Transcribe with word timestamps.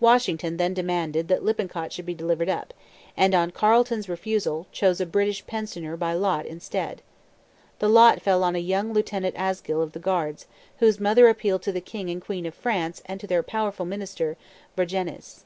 Washington 0.00 0.56
then 0.56 0.72
demanded 0.72 1.28
that 1.28 1.44
Lippincott 1.44 1.92
should 1.92 2.06
be 2.06 2.14
delivered 2.14 2.48
up; 2.48 2.72
and, 3.18 3.34
on 3.34 3.50
Carleton's 3.50 4.08
refusal, 4.08 4.66
chose 4.72 4.98
a 4.98 5.04
British 5.04 5.46
prisoner 5.46 5.94
by 5.94 6.14
lot 6.14 6.46
instead. 6.46 7.02
The 7.78 7.90
lot 7.90 8.22
fell 8.22 8.42
on 8.44 8.56
a 8.56 8.60
young 8.60 8.94
Lieutenant 8.94 9.36
Asgill 9.36 9.82
of 9.82 9.92
the 9.92 9.98
Guards, 9.98 10.46
whose 10.78 10.98
mother 10.98 11.28
appealed 11.28 11.60
to 11.64 11.72
the 11.72 11.82
king 11.82 12.08
and 12.08 12.22
queen 12.22 12.46
of 12.46 12.54
France 12.54 13.02
and 13.04 13.20
to 13.20 13.26
their 13.26 13.42
powerful 13.42 13.84
minister, 13.84 14.38
Vergennes. 14.74 15.44